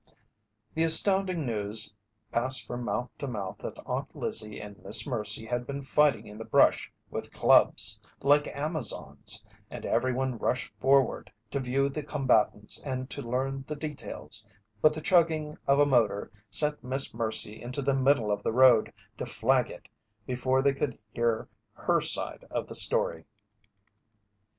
The 0.73 0.81
astounding 0.83 1.45
news 1.45 1.93
passed 2.31 2.65
from 2.65 2.85
mouth 2.85 3.11
to 3.19 3.27
mouth 3.27 3.59
that 3.59 3.77
Aunt 3.85 4.15
Lizzie 4.15 4.59
and 4.59 4.75
Miss 4.83 5.05
Mercy 5.07 5.45
had 5.45 5.67
been 5.67 5.83
fighting 5.83 6.25
in 6.25 6.39
the 6.39 6.43
brush 6.43 6.91
with 7.11 7.31
clubs, 7.31 7.99
like 8.21 8.47
Amazons, 8.47 9.45
and 9.69 9.85
everyone 9.85 10.39
rushed 10.39 10.73
forward 10.79 11.31
to 11.51 11.59
view 11.59 11.87
the 11.87 12.01
combatants 12.01 12.81
and 12.81 13.11
to 13.11 13.21
learn 13.21 13.63
the 13.67 13.75
details, 13.75 14.43
but 14.81 14.91
the 14.91 15.01
chugging 15.01 15.55
of 15.67 15.77
a 15.77 15.85
motor 15.85 16.31
sent 16.49 16.83
Miss 16.83 17.13
Mercy 17.13 17.61
into 17.61 17.83
the 17.83 17.93
middle 17.93 18.31
of 18.31 18.41
the 18.41 18.51
road 18.51 18.91
to 19.19 19.27
flag 19.27 19.69
it 19.69 19.87
before 20.25 20.63
they 20.63 20.73
could 20.73 20.97
hear 21.13 21.47
her 21.73 22.01
side 22.01 22.43
of 22.49 22.65
the 22.65 22.73
story. 22.73 23.25